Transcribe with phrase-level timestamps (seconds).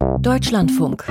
[0.00, 1.04] Deutschlandfunk.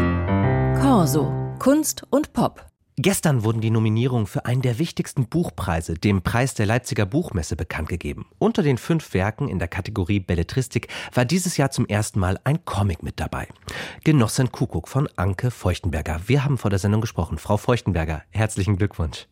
[0.82, 1.32] Corso.
[1.60, 2.66] Kunst und Pop.
[2.98, 7.88] Gestern wurden die Nominierungen für einen der wichtigsten Buchpreise, dem Preis der Leipziger Buchmesse, bekannt
[7.90, 8.28] gegeben.
[8.40, 12.66] Unter den fünf Werken in der Kategorie Belletristik war dieses Jahr zum ersten Mal ein
[12.66, 13.48] Comic mit dabei.
[14.04, 16.22] Genossin Kuckuck von Anke Feuchtenberger.
[16.26, 17.38] Wir haben vor der Sendung gesprochen.
[17.38, 19.28] Frau Feuchtenberger, herzlichen Glückwunsch.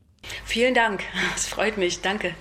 [0.45, 1.03] Vielen Dank.
[1.35, 2.01] Es freut mich.
[2.01, 2.35] Danke.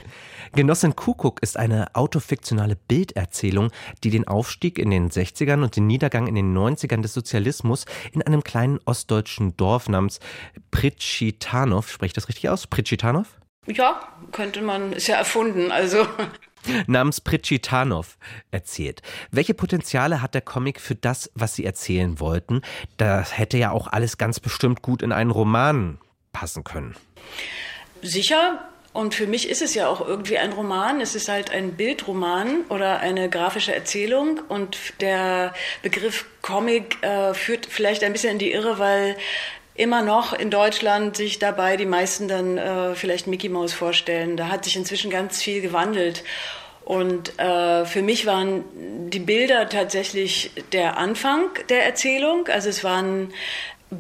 [0.52, 3.70] Genossin Kuckuck ist eine autofiktionale Bilderzählung,
[4.04, 8.22] die den Aufstieg in den 60ern und den Niedergang in den 90ern des Sozialismus in
[8.22, 10.20] einem kleinen ostdeutschen Dorf namens
[10.70, 12.66] Pritschitanov, spricht das richtig aus?
[12.66, 13.26] Pritschitanov?
[13.66, 14.00] Ja,
[14.32, 16.06] könnte man, ist ja erfunden, also.
[16.86, 18.18] namens Pritschitanov
[18.50, 19.02] erzählt.
[19.30, 22.62] Welche Potenziale hat der Comic für das, was Sie erzählen wollten?
[22.96, 25.98] Das hätte ja auch alles ganz bestimmt gut in einen Roman
[26.32, 26.94] passen können.
[28.02, 31.02] Sicher, und für mich ist es ja auch irgendwie ein Roman.
[31.02, 34.40] Es ist halt ein Bildroman oder eine grafische Erzählung.
[34.48, 39.16] Und der Begriff Comic äh, führt vielleicht ein bisschen in die Irre, weil
[39.74, 44.38] immer noch in Deutschland sich dabei die meisten dann äh, vielleicht Mickey Mouse vorstellen.
[44.38, 46.24] Da hat sich inzwischen ganz viel gewandelt.
[46.86, 48.64] Und äh, für mich waren
[49.10, 52.46] die Bilder tatsächlich der Anfang der Erzählung.
[52.46, 53.34] Also es waren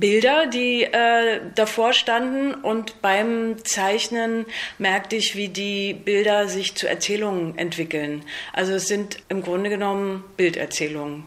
[0.00, 4.46] Bilder, die äh, davor standen und beim Zeichnen
[4.78, 8.24] merkte ich, wie die Bilder sich zu Erzählungen entwickeln.
[8.52, 11.26] Also es sind im Grunde genommen Bilderzählungen.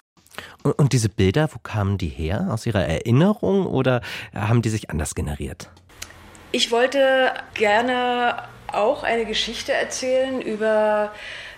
[0.64, 2.48] Und, und diese Bilder, wo kamen die her?
[2.52, 4.02] Aus Ihrer Erinnerung oder
[4.34, 5.70] haben die sich anders generiert?
[6.52, 11.12] Ich wollte gerne auch eine Geschichte erzählen über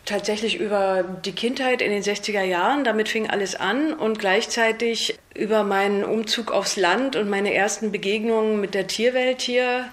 [0.05, 2.83] tatsächlich über die Kindheit in den 60er Jahren.
[2.83, 8.59] Damit fing alles an und gleichzeitig über meinen Umzug aufs Land und meine ersten Begegnungen
[8.59, 9.85] mit der Tierwelt hier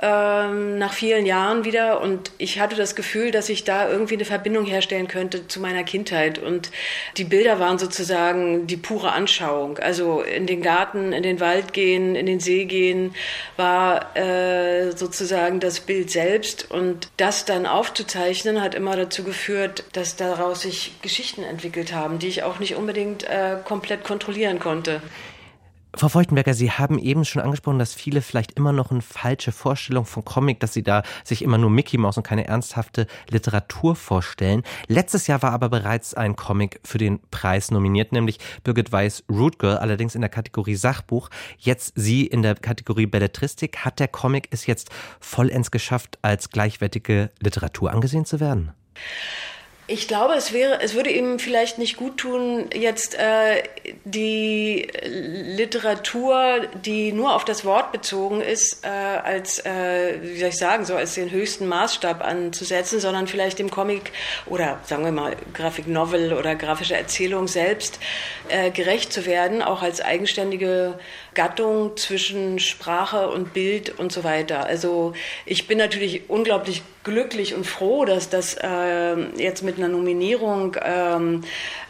[0.00, 4.24] ähm, nach vielen Jahren wieder und ich hatte das Gefühl, dass ich da irgendwie eine
[4.24, 6.70] Verbindung herstellen könnte zu meiner Kindheit und
[7.16, 9.78] die Bilder waren sozusagen die pure Anschauung.
[9.78, 13.14] Also in den Garten, in den Wald gehen, in den See gehen
[13.56, 20.14] war äh, sozusagen das Bild selbst und das dann aufzuzeichnen hat immer dazu geführt, dass
[20.14, 25.02] daraus sich Geschichten entwickelt haben, die ich auch nicht unbedingt äh, komplett kontrollieren konnte.
[25.94, 30.04] Frau Feuchtenberger, Sie haben eben schon angesprochen, dass viele vielleicht immer noch eine falsche Vorstellung
[30.04, 34.62] von Comic, dass sie da sich immer nur Mickey Mouse und keine ernsthafte Literatur vorstellen.
[34.86, 39.58] Letztes Jahr war aber bereits ein Comic für den Preis nominiert, nämlich Birgit Weiss Root
[39.58, 41.30] Girl, allerdings in der Kategorie Sachbuch.
[41.56, 43.78] Jetzt Sie in der Kategorie Belletristik.
[43.78, 44.90] Hat der Comic es jetzt
[45.20, 48.72] vollends geschafft, als gleichwertige Literatur angesehen zu werden?
[49.90, 53.62] Ich glaube, es wäre, es würde ihm vielleicht nicht gut tun, jetzt äh,
[54.04, 60.58] die Literatur, die nur auf das Wort bezogen ist, äh, als, äh, wie soll ich
[60.58, 64.12] sagen, so als den höchsten Maßstab anzusetzen, sondern vielleicht dem Comic
[64.44, 67.98] oder sagen wir mal Graphic Novel oder grafische Erzählung selbst
[68.50, 70.98] äh, gerecht zu werden, auch als eigenständige
[71.32, 74.66] Gattung zwischen Sprache und Bild und so weiter.
[74.66, 75.14] Also
[75.46, 81.42] ich bin natürlich unglaublich glücklich und froh, dass das äh, jetzt mit einer Nominierung, ähm,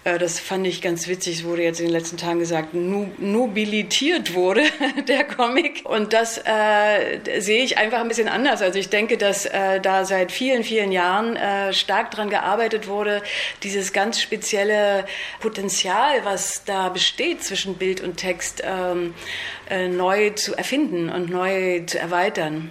[0.04, 3.10] äh, das fand ich ganz witzig, es wurde jetzt in den letzten Tagen gesagt, nu
[3.18, 4.62] nobilitiert wurde,
[5.08, 5.82] der Comic.
[5.84, 8.62] Und das äh, sehe ich einfach ein bisschen anders.
[8.62, 13.22] Also ich denke, dass äh, da seit vielen, vielen Jahren äh, stark dran gearbeitet wurde,
[13.62, 15.04] dieses ganz spezielle
[15.40, 19.14] Potenzial, was da besteht zwischen Bild und Text, ähm,
[19.70, 22.70] äh, neu zu erfinden und neu zu erweitern.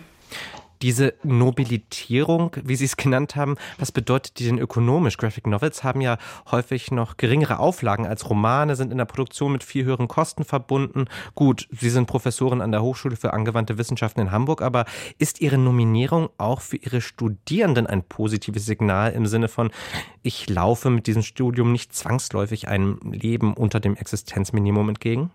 [0.82, 5.18] Diese Nobilitierung, wie Sie es genannt haben, was bedeutet die denn ökonomisch?
[5.18, 6.18] Graphic Novels haben ja
[6.52, 11.06] häufig noch geringere Auflagen als Romane, sind in der Produktion mit viel höheren Kosten verbunden.
[11.36, 14.86] Gut, Sie sind Professorin an der Hochschule für angewandte Wissenschaften in Hamburg, aber
[15.18, 19.72] ist Ihre Nominierung auch für Ihre Studierenden ein positives Signal im Sinne von,
[20.22, 25.32] ich laufe mit diesem Studium nicht zwangsläufig einem Leben unter dem Existenzminimum entgegen?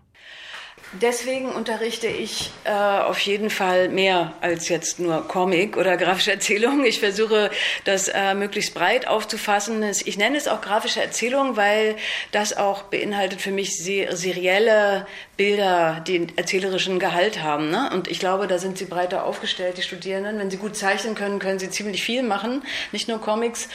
[1.01, 6.85] Deswegen unterrichte ich äh, auf jeden Fall mehr als jetzt nur Comic oder grafische Erzählung.
[6.85, 7.49] Ich versuche,
[7.83, 9.83] das äh, möglichst breit aufzufassen.
[10.05, 11.95] Ich nenne es auch grafische Erzählung, weil
[12.31, 17.71] das auch beinhaltet für mich serielle Bilder, die einen erzählerischen Gehalt haben.
[17.71, 17.89] Ne?
[17.91, 20.37] Und ich glaube, da sind sie breiter aufgestellt, die Studierenden.
[20.37, 23.67] Wenn sie gut zeichnen können, können sie ziemlich viel machen, nicht nur Comics.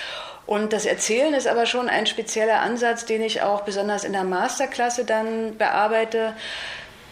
[0.46, 4.24] Und das Erzählen ist aber schon ein spezieller Ansatz, den ich auch besonders in der
[4.24, 6.34] Masterklasse dann bearbeite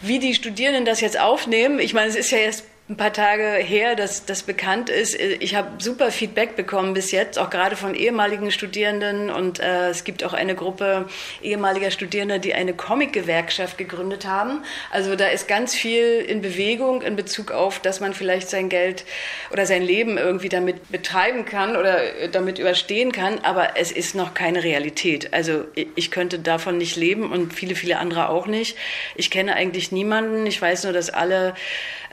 [0.02, 1.78] wie die Studierenden das jetzt aufnehmen.
[1.78, 5.16] Ich meine, es ist ja jetzt ein paar Tage her, dass das bekannt ist.
[5.16, 9.28] Ich habe super Feedback bekommen bis jetzt, auch gerade von ehemaligen Studierenden.
[9.28, 11.08] Und äh, es gibt auch eine Gruppe
[11.42, 14.62] ehemaliger Studierender, die eine Comic-Gewerkschaft gegründet haben.
[14.92, 19.04] Also da ist ganz viel in Bewegung in Bezug auf, dass man vielleicht sein Geld
[19.50, 23.40] oder sein Leben irgendwie damit betreiben kann oder äh, damit überstehen kann.
[23.40, 25.34] Aber es ist noch keine Realität.
[25.34, 28.76] Also ich könnte davon nicht leben und viele, viele andere auch nicht.
[29.16, 30.46] Ich kenne eigentlich niemanden.
[30.46, 31.54] Ich weiß nur, dass alle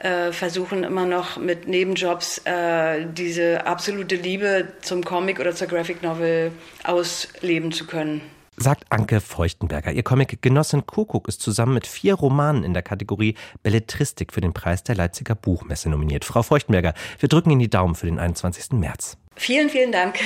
[0.02, 0.32] äh,
[0.64, 6.52] versuchen immer noch mit Nebenjobs äh, diese absolute Liebe zum Comic oder zur Graphic Novel
[6.84, 8.20] ausleben zu können
[8.56, 9.90] sagt Anke Feuchtenberger.
[9.90, 13.34] Ihr Comic Genossin Kuckuck ist zusammen mit vier Romanen in der Kategorie
[13.64, 16.24] Belletristik für den Preis der Leipziger Buchmesse nominiert.
[16.24, 18.78] Frau Feuchtenberger, wir drücken Ihnen die Daumen für den 21.
[18.78, 19.16] März.
[19.34, 20.20] Vielen, vielen Dank.